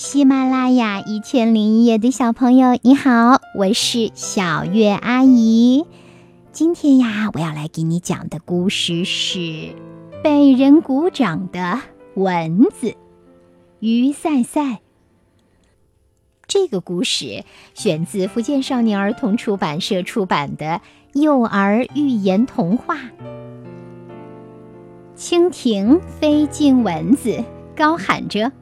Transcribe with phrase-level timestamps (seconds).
[0.00, 5.86] 喜马拉雅一千零一夜的小朋友，你好，我是小月阿姨。
[6.52, 9.74] 今天呀，我要来给你讲的故事是
[10.22, 11.80] 被人鼓掌的
[12.14, 12.94] 蚊子。
[13.80, 14.78] 于赛赛。
[16.46, 17.42] 这个故事
[17.74, 20.80] 选自福建少年儿童出版社出版的
[21.14, 22.96] 幼儿寓言童话。
[25.16, 27.42] 蜻蜓飞进蚊子，
[27.74, 28.52] 高喊着。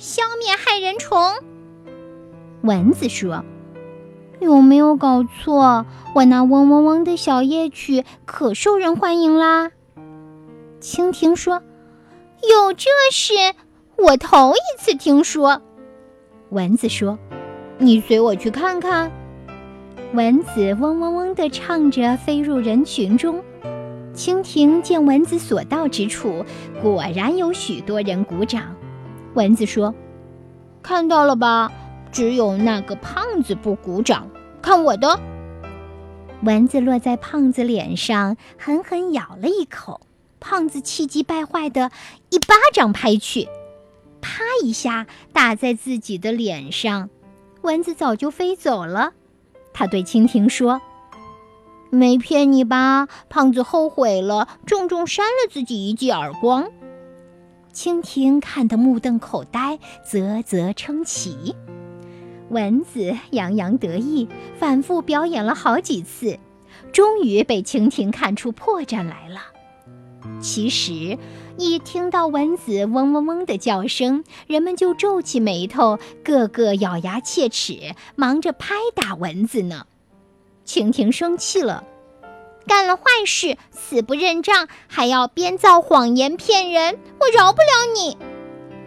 [0.00, 1.14] 消灭害人虫。
[2.62, 3.44] 蚊子说
[4.40, 5.84] ：“有没有搞错？
[6.14, 9.70] 我那嗡嗡嗡的小夜曲可受人欢迎啦。”
[10.80, 11.62] 蜻蜓说
[12.42, 13.34] ：“有这事？
[13.98, 15.60] 我头一次听说。”
[16.48, 17.18] 蚊子说
[17.76, 19.12] ：“你随我去看看。”
[20.14, 23.44] 蚊子嗡嗡嗡地唱着，飞入人群中。
[24.14, 26.42] 蜻蜓见蚊子所到之处，
[26.82, 28.74] 果然有许多人鼓掌。
[29.34, 29.94] 蚊子说
[30.82, 31.70] ：“看到了吧，
[32.10, 34.28] 只有那个胖子不鼓掌。
[34.60, 35.18] 看我的！”
[36.42, 40.00] 蚊子落在胖子脸上，狠狠咬了一口。
[40.40, 41.90] 胖子气急败坏的
[42.30, 43.46] 一巴掌拍去，
[44.22, 47.10] 啪一下打在自己的脸上。
[47.60, 49.12] 蚊子早就飞走了。
[49.74, 50.80] 他对蜻蜓说
[51.90, 53.06] ：“没骗你吧？
[53.28, 56.70] 胖子后悔了，重重扇了自己一记耳光。”
[57.72, 61.54] 蜻蜓看得目瞪口呆，啧啧称奇。
[62.48, 66.38] 蚊子洋洋得意，反复表演了好几次，
[66.92, 69.40] 终于被蜻蜓看出破绽来了。
[70.40, 71.16] 其实，
[71.56, 79.86] 一听到蚊子嗡嗡嗡的叫声，人们就皱起眉头，个个咬牙切齿，忙着拍打蚊子呢。
[80.66, 81.84] 蜻蜓生气了。
[82.70, 88.16] 干了坏事，死不认账，还要编造谎言骗人，我饶不了你！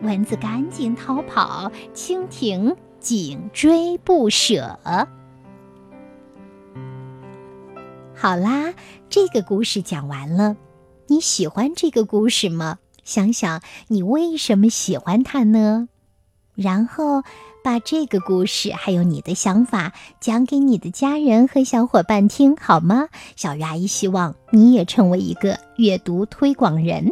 [0.00, 4.78] 蚊子赶紧逃跑，蜻蜓紧追不舍。
[8.14, 8.72] 好啦，
[9.10, 10.56] 这个故事讲完了，
[11.08, 12.78] 你喜欢这个故事吗？
[13.04, 15.90] 想想你为什么喜欢它呢？
[16.56, 17.22] 然后。
[17.66, 23.08] 把这个故事还有你的想法讲给你的家人和小伙伴听好吗？
[23.34, 27.10] 小鱼阿姨希望你也成为一个阅读推广人。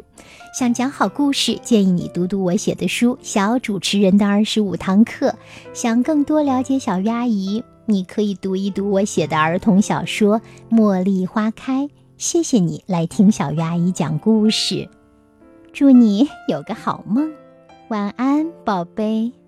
[0.57, 5.31] 想讲好故事，建议你读读我写的书《小主持人的二十五堂课》。
[5.73, 10.41] 想更多了解小鱼阿姨，你可以读一读我写的儿童小说
[10.71, 11.83] 《茉莉花开》。
[12.17, 14.89] 谢谢你来听小鱼阿姨讲故事，
[15.73, 17.29] 祝你有个好梦，
[17.95, 19.44] 晚安，宝贝。